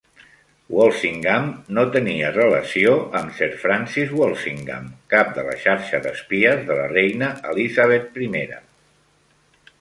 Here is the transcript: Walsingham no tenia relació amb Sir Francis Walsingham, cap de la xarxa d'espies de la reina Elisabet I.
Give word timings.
Walsingham 0.75 1.49
no 1.77 1.81
tenia 1.95 2.31
relació 2.37 2.93
amb 3.19 3.35
Sir 3.39 3.49
Francis 3.65 4.15
Walsingham, 4.21 4.87
cap 5.15 5.31
de 5.37 5.45
la 5.51 5.55
xarxa 5.67 6.01
d'espies 6.07 6.65
de 6.71 6.79
la 6.81 6.89
reina 6.95 7.31
Elisabet 7.53 8.19
I. 8.31 8.33